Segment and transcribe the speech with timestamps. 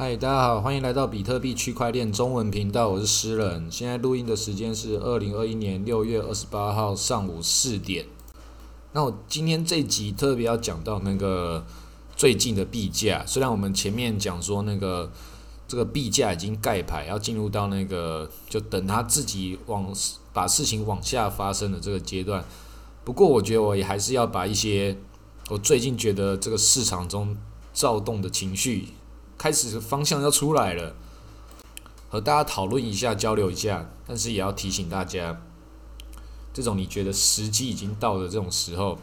[0.00, 3.70] 嗨，大家好，欢迎来到比特币区块链中文频道，我是诗人。
[3.70, 8.06] 现在录音的时间是二零二一年六月二十八号上午四点。
[8.92, 11.66] 那我今天这集特别要讲到那个
[12.16, 15.12] 最近的币价，虽然我们前面讲说那个
[15.68, 19.94] 这个币价已经盖牌，要进入到那个就等它自己往
[20.32, 22.42] 把事情往下发生的这个阶段。
[23.04, 24.96] 不过我觉得我也还是要把一些
[25.50, 27.36] 我最近觉得这个市场中
[27.74, 28.88] 躁动的情绪。
[29.40, 30.94] 开始方向要出来了，
[32.10, 33.88] 和大家讨论一下，交流一下。
[34.06, 35.40] 但是也要提醒大家，
[36.52, 38.98] 这种你觉得时机已经到的这种时候，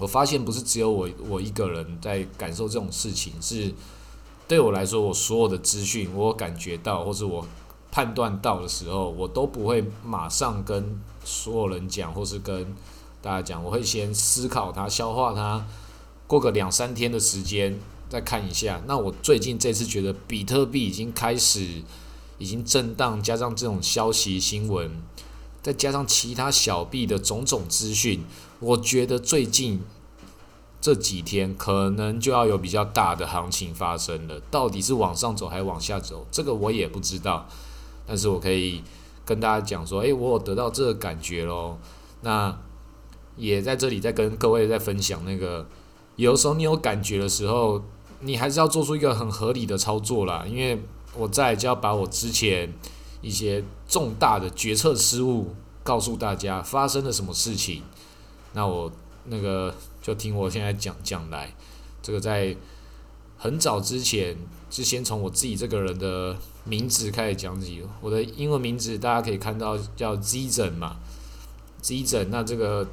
[0.00, 3.72] 我发现不是只有我我一个人在感受这种事情，是
[4.46, 7.46] 对我来说，我所有的资讯，我感觉到或是我
[7.90, 12.66] 判断到的时候，我都不会马上跟所有人讲，或是跟
[13.22, 15.64] 大家讲，我会先思考它，消化它，
[16.26, 17.80] 过个两三天的时间。
[18.08, 21.82] 再看一下，那我最近这次觉得比特币已经开始
[22.38, 25.02] 已经震荡，加上这种消息新闻，
[25.60, 28.24] 再加上其他小币的种种资讯，
[28.60, 29.80] 我觉得最近
[30.80, 34.38] 这几天可能就要有比较大的行情发生了。
[34.48, 37.48] 到底是往上走还是往下走，这个我也不知道。
[38.06, 38.82] 但是我可以
[39.24, 41.78] 跟大家讲说，诶，我有得到这个感觉咯。
[42.20, 42.56] 那
[43.36, 45.66] 也在这里再跟各位再分享那个，
[46.14, 47.82] 有时候你有感觉的时候。
[48.24, 50.82] 你还是要做出一个很合理的操作啦，因为
[51.14, 52.72] 我在就要把我之前
[53.20, 57.82] 一些重大的决策失误告诉大家发生了什么事情。
[58.54, 58.90] 那我
[59.26, 61.54] 那个就听我现在讲讲来，
[62.02, 62.56] 这个在
[63.36, 64.36] 很早之前
[64.70, 67.82] 就先从我自己这个人的名字开始讲起。
[68.00, 70.96] 我的英文名字大家可以看到叫 Zen 嘛
[71.82, 72.28] ，Zen。
[72.30, 72.86] 那这个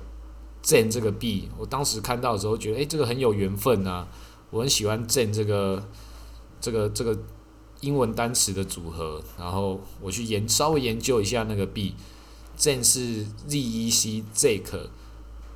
[0.61, 4.05] Z 这个币，我当时看到的时候觉得，诶，这个很有缘分呐。
[4.51, 5.87] 我很喜欢 Zen 这个
[6.59, 7.17] 这个这个
[7.79, 11.95] 英文单词的组合，然后我去研稍微研究一下那个币
[12.57, 14.89] ，Zen 是 Z E C Zek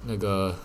[0.06, 0.56] 那个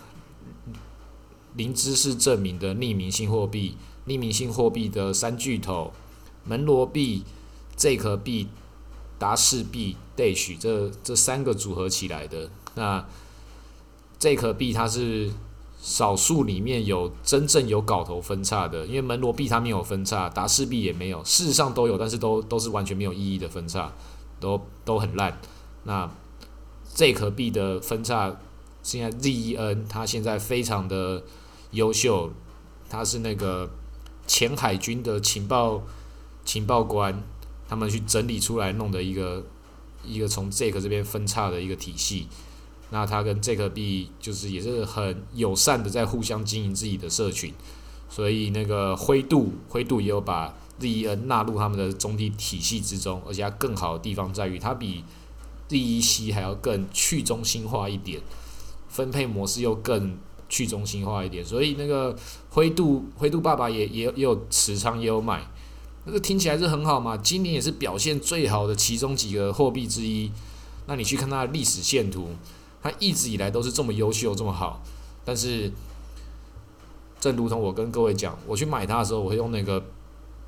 [1.56, 3.76] 零知识证明的匿名性货币，
[4.06, 5.92] 匿名性货币的三巨头
[6.44, 7.24] 门罗币、
[7.76, 8.48] Zek 币、
[9.18, 12.48] 达士币、Dash 这这三个组合起来的。
[12.76, 13.04] 那
[14.20, 15.30] ZK 币它是。
[15.82, 23.90] 少数里面有真正有搞头分叉的，因为门罗币它没有分叉，达士币也没有，事实上都有，但是都都是完全没有意义的分叉，
[24.38, 25.40] 都都很烂。
[25.84, 26.10] 那
[26.94, 28.36] 这颗币的分叉，
[28.82, 31.22] 现在 ZEN 它现在非常的
[31.70, 32.30] 优秀，
[32.90, 33.70] 它是那个
[34.26, 35.82] 前海军的情报
[36.44, 37.22] 情报官，
[37.66, 39.46] 他们去整理出来弄的一个
[40.04, 42.28] 一个从这个这边分叉的一个体系。
[42.92, 47.54] 那他跟这个币就是也是很友善的在互相经营自己的社群，
[48.08, 55.04] 所以那个灰度灰度也有把 ZEN 纳入他们的总体体系之中，而且它更好的地方在于它比
[55.68, 58.20] ZEC 还要更去中心化一点，
[58.88, 60.18] 分配模式又更
[60.48, 62.18] 去中心化一点，所以那个
[62.48, 65.48] 灰度灰度爸爸也也也有持仓也有买，
[66.06, 70.32] 那个听起来是很好嘛，今年也是表现最好的其中几个货币之一，
[70.86, 72.30] 那你去看它的历史线图。
[72.82, 74.82] 它一直以来都是这么优秀，这么好，
[75.24, 75.70] 但是，
[77.20, 79.84] 正如同我跟各位讲，我去买它的时候，我会用那个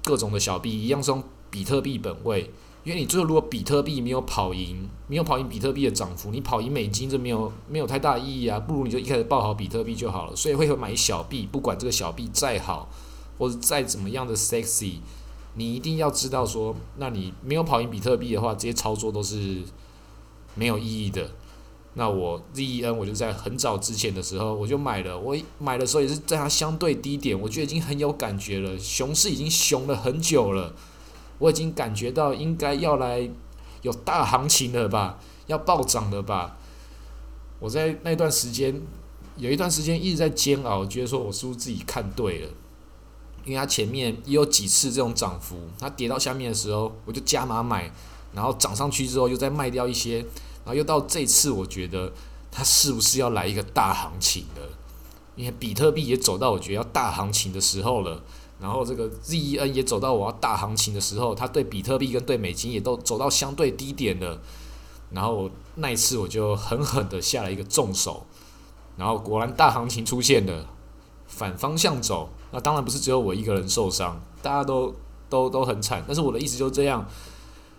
[0.03, 2.51] 各种的小币，一样是用比特币本位，
[2.85, 10.35] 因为你最后如果比特币没有跑赢，没有跑赢比特币的涨幅，你跑赢美金这没有没有太大意义啊，不如你就一开始报好比特币就好了。
[10.35, 12.89] 所以会买小币，不管这个小币再好，
[13.39, 14.95] 或者再怎么样的 sexy，
[15.55, 19.63] 你一定要知道说，那你没有跑赢比特币的话，这些操作都是
[20.55, 21.31] 没有意义的。
[21.95, 30.75] 那我 ZEN 我就在很早之前的时候我就买了，我买的时候也是在它相对低点，我觉得已经很有感觉了，熊市已经熊了很久了，
[31.39, 33.29] 我已经感觉到应该要来
[33.83, 36.57] 有大行情了吧，要暴涨了吧。
[37.61, 38.81] 我在那段时间
[39.37, 42.49] 有一段时间一直在煎熬，觉得说我是不是自己看对了，
[43.45, 47.93] 因为它前面也有几次这种涨幅，它跌到下面的时候我就加码买，
[48.33, 50.25] 然后涨上去之后又再卖掉一些。
[50.65, 52.13] 然后又到这次，我觉得
[52.51, 54.63] 它是不是要来一个大行情了？
[55.35, 58.23] 因为比特币也走到我觉得要大行情的时候了，
[58.61, 64.41] 然后这个 ZEN 也走到我要大行情的时候，它对比特币跟对美金也都走到相对低点了。
[65.11, 68.27] 然后那一次我就狠狠的下了一个重手，
[68.97, 70.67] 然后果然大行情出现了，
[71.27, 72.31] 反方向走。
[72.51, 74.95] 那当然不是只有我一个人受伤，大家都
[75.31, 76.05] 都都很惨。
[76.07, 77.07] 但是我的意思就是这样。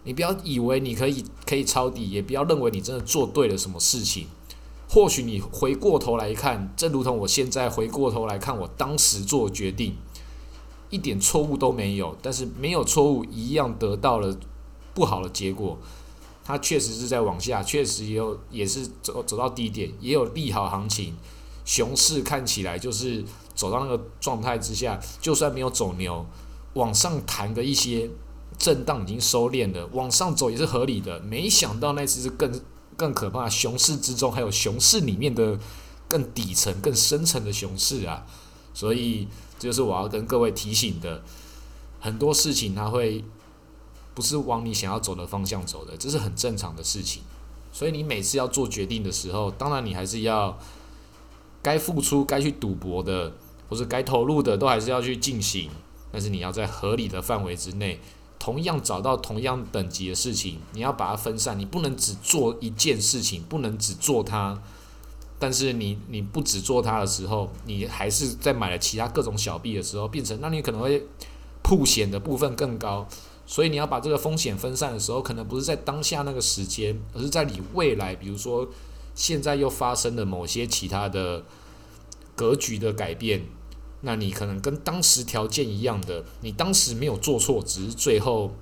[0.04, 4.28] 你不要以为你可以可以抄底，也不要认为你真的做对了什么事情。
[4.90, 9.96] 或许你回过头来看，正如同我现在回过头来看我当时做决定，
[10.90, 14.38] 一点错误都没有，但是没有错误一样得到了
[14.94, 15.80] 不好的结果。
[16.46, 21.16] 它确实是在往下，确实也有也是走走到低点，也有利好行情。
[21.66, 23.24] 熊市看起来就是
[23.56, 26.26] 走到那个状态之下，就算没有走牛，
[26.74, 28.10] 往上弹的一些
[28.58, 31.20] 震荡已经收敛了，往上走也是合理的。
[31.22, 32.62] 没想到那次是更
[32.96, 35.60] 更可怕，熊市之中还有熊市里面的
[36.08, 38.26] 更底层、更深层的熊市啊！
[38.74, 39.28] 所以
[39.60, 41.24] 这就是我要跟各位提醒的，
[42.00, 43.24] 很多事情它会
[44.14, 47.24] 不是往你想要走的方向走的，这是很正常的事情。
[47.72, 50.58] 所以你每次要做决定的时候，当然你还是要。
[51.64, 53.32] 该付出、该去赌博的，
[53.70, 55.70] 或是该投入的，都还是要去进行。
[56.12, 58.02] 但是你要在合理的范围之内，
[58.44, 61.58] 同样找到同样等级的事情，你要把它分散。
[61.58, 64.62] 你不能只做一件事情，不能只做它。
[65.40, 71.08] 但是你你不只做它的时候，你还是在买了其他各种小币的时候，变成那你可能会
[71.62, 73.08] 铺险的部分更高。
[73.46, 78.68] 所以你要把这个风险分散的时候，可能不是在当下那个时间，而是在你未来，比如说。
[79.16, 81.44] 现在又发生了某些其他的
[82.36, 83.46] 格局的改变，
[84.06, 88.54] 那你可能跟当时条件一样的，你当时没有做错，只是最后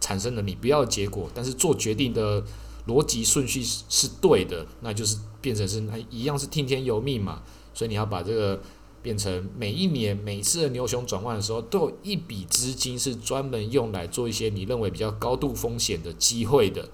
[0.00, 2.44] 产生了你不要的结果，但是做决定的
[2.86, 7.42] 逻辑顺序是是对的，那就是变成是那一样是听天由命嘛。
[7.72, 8.60] 所以你要把这个
[9.00, 16.88] 变成每一年每一次的牛熊转换的时候，都有一笔资金是专门用来做一些你认为比较高度风险的机会的，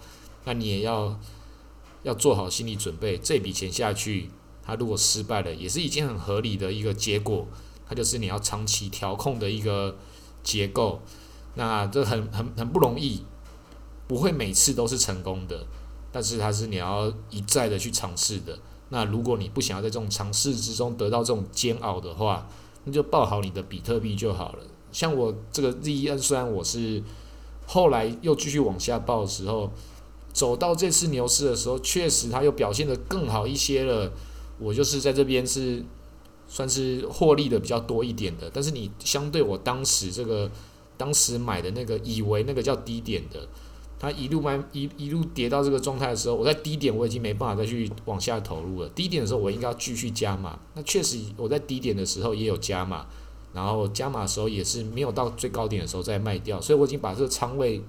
[0.44, 1.18] 那你也要。
[2.02, 4.30] 要做好心理准备，这笔钱下去，
[4.62, 7.46] 它如果失败了，也是一件很合理的一个结果。
[7.90, 9.96] 它就是你要长期调控的一个
[10.42, 11.02] 结构。
[11.56, 13.24] 那这很很很不容易，
[14.06, 15.66] 不会每次都是成功的，
[16.10, 18.56] 但是它是你要一再的去尝试的。
[18.90, 22.48] 那如果你不想要在这种尝试之中得到这种煎熬的话，
[22.84, 24.64] 那就抱好你的比特币就好了。
[24.92, 27.02] 像我这个 ZEN，虽然我是
[27.66, 29.70] 后来又继续往下报的时候。
[30.32, 34.12] 走到这次牛市的时候，确实它又表现得更好一些了。
[34.60, 35.84] 我就是在这边是
[36.50, 40.50] 算是获利的比较多一点的，但是你相对我当时这个
[40.96, 43.48] 当时买的那个以为那个叫低点的，
[43.98, 48.88] 它一路卖一一路跌到这个状态的时候，我在低点我已经没办法再去往下投入了。
[48.88, 53.06] 低点的时候我应该要继续加码，那确实我在低点的时候也有加码，
[53.54, 57.80] 然后加码的时候也是没有到最高点的时候再卖掉，所以我已经把这个仓位。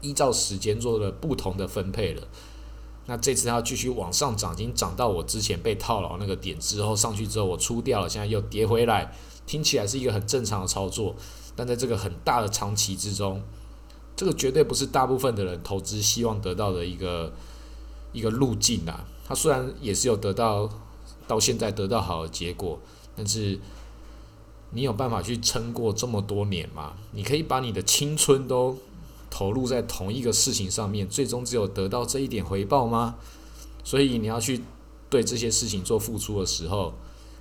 [0.00, 2.28] 依照时间做了不同的分配了，
[3.06, 9.14] 那这次它继续往上涨，已经涨到我之前被套牢那个点之后上去之后，我出掉了，现在又跌回来，
[9.46, 11.14] 听起来是一个很正常的操作，
[11.54, 13.42] 但在这个很大的长期之中，
[14.16, 17.32] 这个绝对不是大部分的人投资希望得到的一个
[18.12, 19.04] 一个路径啊。
[19.26, 20.68] 它虽然也是有得到
[21.26, 22.78] 到现在得到好的结果，
[23.14, 23.60] 但是
[24.70, 26.94] 你有办法去撑过这么多年吗？
[27.12, 28.78] 你可以把你的青春都。
[29.36, 33.16] 投入在同一个事情上面，最终只有得到这一点回报吗？
[33.82, 34.62] 所以你要去
[35.10, 36.94] 对这些事情做付出的时候，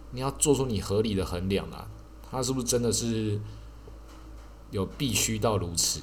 [0.10, 1.88] 你要做出你合理的衡量啊，
[2.32, 3.40] 它是不是真的是
[4.72, 6.02] 有必须到如此？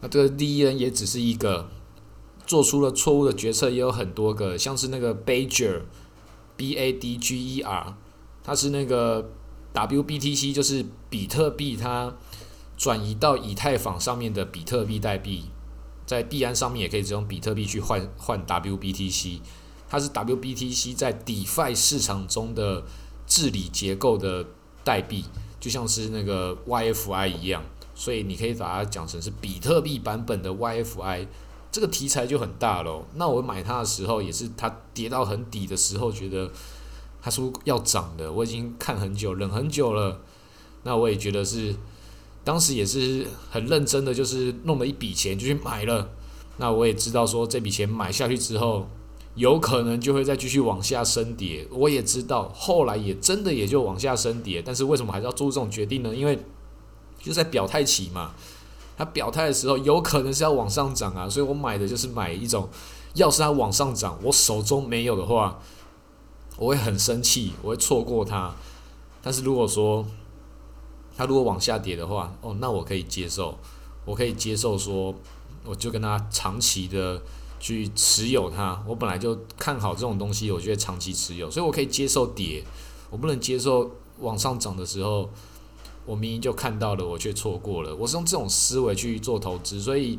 [0.00, 1.68] 那这个第一人也只是一个
[2.46, 7.96] 做出了错误的决策，也有很多个，像是那个 Badger，B A D G E R，
[8.44, 9.32] 它是那个
[9.72, 12.14] W B T C，就是比特币它。
[12.80, 15.50] 转移到以太坊上面的比特币代币，
[16.06, 19.40] 在币安上面也可以只用比特币去换换 WBTC，
[19.86, 22.82] 它是 WBTC 在 DeFi 市场中的
[23.26, 24.46] 治理结构的
[24.82, 25.26] 代币，
[25.60, 27.62] 就像是那个 YFI 一样，
[27.94, 31.26] 所以你可以把它讲成是比特币版本的 YFI，
[31.70, 33.04] 这个题材就很大喽。
[33.16, 36.50] 那我买它的时候，也是它跌到很底的时候，觉得
[37.20, 40.22] 它是要涨的，我已经看很久，忍很久了，
[40.84, 41.76] 那我也觉得是。
[42.42, 46.10] 当时也是很认真的，就是弄了一笔钱就去买了。
[46.58, 48.88] 那我也知道说这笔钱买下去之后，
[49.34, 51.66] 有可能就会再继续往下升跌。
[51.70, 54.62] 我也知道后来也真的也就往下升跌。
[54.64, 56.14] 但是为什么还是要做这种决定呢？
[56.14, 56.38] 因为
[57.22, 58.32] 就在表态期嘛。
[58.96, 62.68] 他表态的时候有可能是要往上涨啊，所以我买的就是买一种，
[63.14, 65.58] 要是它往上涨，我手中没有的话，
[66.58, 68.54] 我会很生气，我会错过它。
[69.22, 70.04] 但是如果说，
[71.20, 73.54] 它如果往下跌的话，哦，那我可以接受，
[74.06, 75.14] 我可以接受说，
[75.66, 77.20] 我就跟他长期的
[77.58, 78.82] 去持有它。
[78.86, 82.64] 我本来就看好这种东西，我觉得长期持有，所以我可以接受跌。
[83.10, 85.28] 我不能接受往上涨的时候，
[86.06, 87.94] 我明明就看到了，我却错过了。
[87.94, 90.18] 我是用这种思维去做投资，所以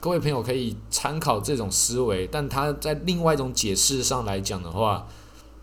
[0.00, 2.26] 各位朋友可以参考这种思维。
[2.26, 5.06] 但他在另外一种解释上来讲的话，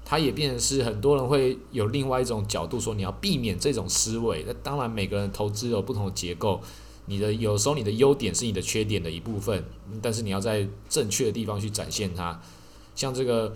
[0.09, 4.41] 它也变成是很多人会有另外一种角度说，你要避免这种思维。
[4.47, 6.61] 那当然，每个人投资有不同的结构，
[7.07, 9.65] 你的有时候你的优点是你的缺点的一部分，
[10.01, 12.39] 但是你要在正确的地方去展现它。
[12.95, 13.53] 像这个，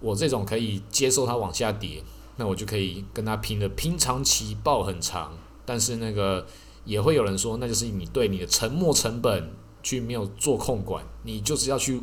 [0.00, 2.02] 我这种可以接受它往下跌，
[2.36, 5.36] 那我就可以跟它拼的拼长期抱很长。
[5.66, 6.46] 但是那个
[6.86, 9.50] 也会有人说，那就是你对你的沉没成本
[9.82, 12.00] 去没有做控管，你就是要去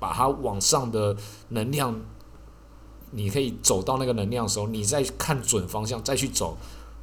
[0.00, 1.16] 把它往上的
[1.50, 2.02] 能量。
[3.12, 6.56] 你可以走到那个能量的时候，你再看准方向再去走，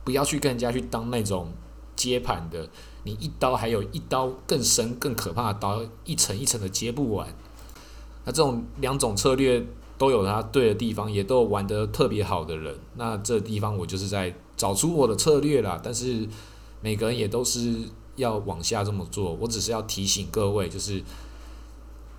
[0.04, 1.52] 不要去跟人家去当那种
[1.96, 2.70] 接盘的。
[3.04, 7.28] 你一刀还有一刀更深更可怕的刀，一层一层的接不完。
[8.26, 9.66] 那这种两种策略
[9.98, 12.76] 都有它对的地方，也都有玩得特别好的人。
[12.96, 15.80] 那这地方我就是在找出我的策略啦。
[15.84, 16.28] 但是
[16.82, 17.76] 每个人也都是
[18.16, 21.04] 要往下这么做，我只是要提醒各位，就是。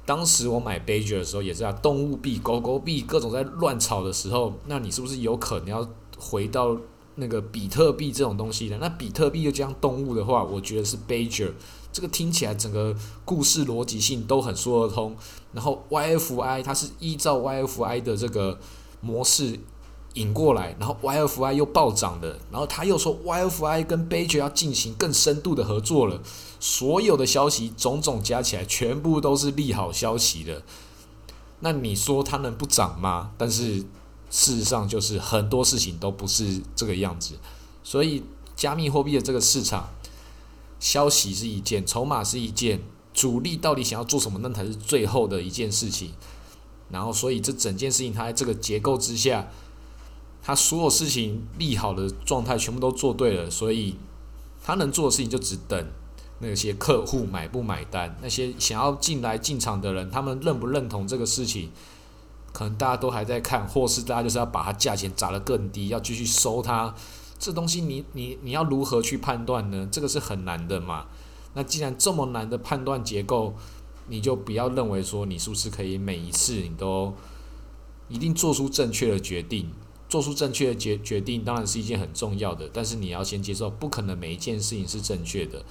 [0.09, 5.87] 当时我买 b a g e r 的时候，也是啊，动物币、狗狗币各种在乱炒的时候，那你是不是有可能要
[6.17, 6.75] 回到
[7.17, 8.79] 那个比特币这种东西的？
[8.79, 11.53] 那比特币又这样动物的话，我觉得是 b a g e r，
[11.93, 12.97] 这个听起来整个
[13.27, 15.15] 故事逻辑性都很说得通。
[15.53, 18.59] 然后 YFI 它是依照 YFI 的这个
[19.03, 19.61] 模式。
[20.15, 26.21] 引过来，然后 YFI 又暴涨的，然后他又说 YFI 跟 b 爵要进行更深度的合作了，
[26.59, 30.63] 所有的消息种种加起来，全部都是利好消息的。
[31.61, 33.33] 那你说它能不涨吗？
[33.37, 33.79] 但是
[34.31, 37.35] 事实上就是很多事情都不是这个样子，
[37.85, 38.25] 所以
[38.57, 39.91] 加密货币的这个市场，
[40.81, 42.81] 消息是一件，筹码是一件，
[43.13, 46.13] 主力到底想要做什么，那才是最后的一件事情。
[46.91, 49.49] 然后，所以这整件事情它在这个结构之下。
[50.49, 53.97] 他所有事情利好的状态全部都做对了，所以
[54.65, 55.87] 他能做的事情就只等
[56.39, 61.71] 那些客户买不买单，那些想要进来进场的人，他们认不认同这个事情，
[62.51, 66.95] 可能大家都还在看，或是大家就是要把它价钱砸得更低，要继续收它。
[67.39, 69.87] 这东西你你你要如何去判断呢？
[69.93, 71.09] 这个是很难的嘛。
[71.53, 73.55] 那既然这么难的判断结构，
[74.07, 77.15] 你就不要认为说你是不是可以每一次你都
[78.09, 79.71] 一定做出正确的决定。
[80.09, 85.63] 做出正确的决决定当然是一件很重要的，但是你要先接受，不可能每一件事情是正确的。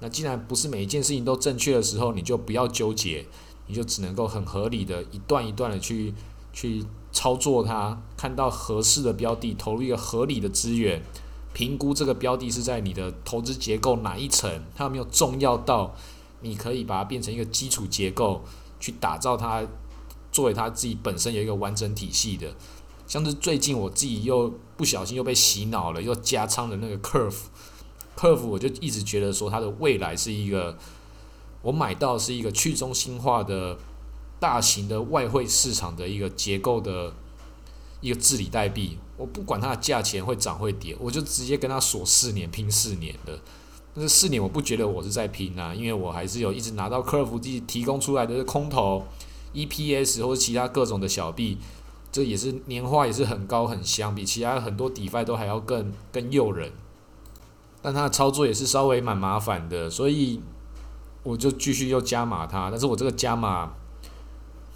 [0.00, 3.24] 那既然不是每一件事情都正确的时候，你就不要纠结，
[3.68, 6.12] 你就只能够很合理的一段一段的去
[6.52, 11.00] 去操作它，看到合适的标的，投入一个合理的资源，
[11.52, 15.94] 评估这个标的是在你的投资结构哪一层，它有没有重要到
[16.40, 18.42] 你可以把它变成一个基础结构，
[18.80, 19.64] 去打造它，
[20.32, 22.52] 作为它自己本身有一个完整体系的。
[23.06, 30.76] 像是最近我自己又不小心又被洗脑了，又加仓的那个 Curve，Curve 我就一直觉得说它的未来是一个，
[31.62, 33.78] 我买到是一个去中心化的
[34.40, 37.12] 大型的外汇市场的一个结构的
[38.00, 43.38] 一个治理代币，我不管它的价钱会涨会跌，我就直接跟它锁四年拼四年的，
[43.94, 49.06] 但是四年我不觉得我是在拼啊，因为我还是有一直拿到 Curve 自己提供出来的空头
[49.52, 51.58] EPS 或者其他各种的小币。
[52.14, 56.70] 这也是年化也是很高很香，比其他很多 DeFi 都还要更更诱人，
[57.82, 60.40] 但它的操作也是稍微蛮麻烦的，所以
[61.24, 62.70] 我就继续又加码它。
[62.70, 63.74] 但是我这个加码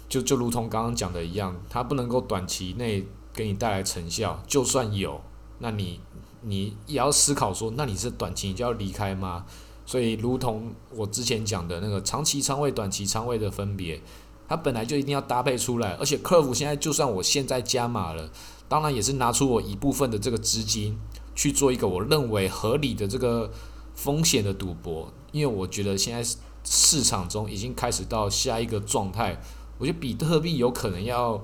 [0.09, 4.43] 就就如同刚刚讲的一样，它不能够短期内给你带来成效。
[4.45, 5.21] 就算有，
[5.59, 6.01] 那你
[6.41, 9.45] 你也要思考说，那你是短期你就要离开吗？
[9.85, 14.01] 所以如同我之前讲的那个长期仓位、短期仓位的分别。
[14.49, 18.31] 它本来就一定要搭配出来，而且客服现在就算我现在加码了，
[18.67, 20.97] 当然也是拿出我一部分的这个资金
[21.35, 23.51] 去做一个我认为合理的这个
[23.93, 26.27] 风险的赌博，因为我觉得现在
[26.63, 29.39] 市场中已经开始到下一个状态，
[29.77, 31.39] 我觉得比特币有可能要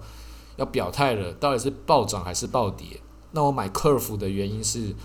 [0.55, 2.99] 要表态了，到底是暴涨还是暴跌？
[3.33, 4.95] 那我买客服的原因是，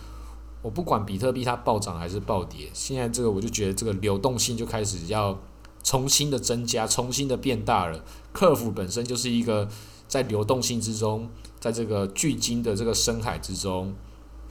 [0.63, 5.39] 我不管比特币它暴涨还是暴跌，现在这个我就觉得这个流动性就开始要。
[5.83, 8.05] 重新的增加，重新的变大了。
[8.33, 9.69] 客服本身就是一个
[10.07, 13.95] 在流动性之中，在这个巨金的这个深海之中，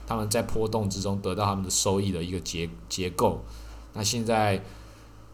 [0.06, 3.44] 他们在波动之中得到他们的收益的一个结结构。
[3.94, 4.64] 那现在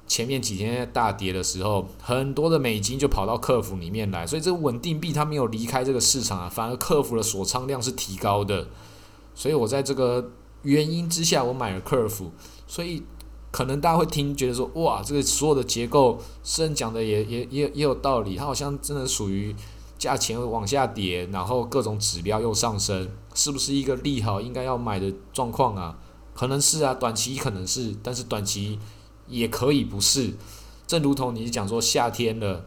[0.07, 8.67] 前面几天大跌的时候，很多的美金就跑到客服里面来，所以这个稳定币它没有离开这个市场啊，反而客服的锁仓量是提高的。
[9.33, 12.31] 所以我在这个原因之下，我买了客服，
[12.67, 13.03] 所以。
[13.55, 19.55] 可能大家会听觉得说，哇，这个所有的结构，虽然讲的也也也也有道理，它好像真的属于
[19.97, 25.97] 价钱往下跌，然后各种指标又上升，是不是一个利好应该要买的状况啊？
[26.33, 28.77] 可能是啊，短期可能是，但是短期
[29.29, 30.33] 也可以不是。
[30.85, 32.65] 正如同你讲说夏天了，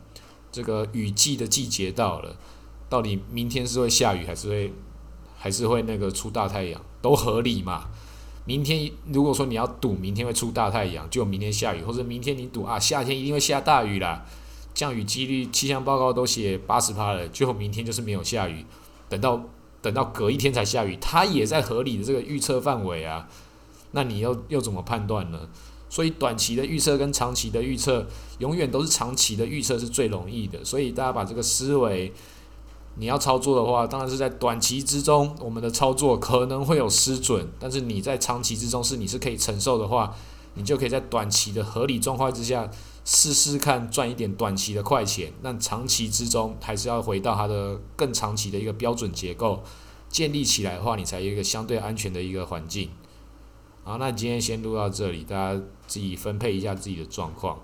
[0.51, 2.35] 这个雨季的季节到了，
[2.89, 4.73] 到底明天是会下雨还是会
[5.37, 7.91] 还是会那个出大太阳，都合理嘛？
[8.49, 14.25] 明天如果说你要赌明天会出大太阳，就明天下雨，或者明天你赌啊夏天一定会下大雨啦，
[14.73, 18.65] 降雨几率气象报告都写八十趴了，就明天就是没有下雨，
[19.07, 19.45] 等到
[19.83, 23.29] 等到隔一天才下雨，它也在合理的这个预测范围啊，
[23.91, 25.47] 那你又又怎么判断呢？
[25.91, 28.07] 所以短期的预测跟长期的预测，
[28.39, 32.11] 永远都是长期的预测是最容易的，所以大家把这个思维。
[32.99, 40.15] 你要操作的话，当然是在短期之中，我们的操作可能会有失准，但是你在长期之中是你是可以承受的话，
[40.55, 42.69] 你就可以在短期的合理状况之下
[43.05, 45.33] 试试看赚一点短期的快钱。
[45.43, 49.63] 那长期之中还是要回到它的更长期的一个标准结构
[50.09, 52.91] 建立起来的话，你才有一个相对安全的一个环境。
[53.85, 57.61] 好，那今天先录到这里，大家自己分配一下自己的状况。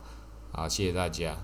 [0.52, 1.36] 好，谢谢大家。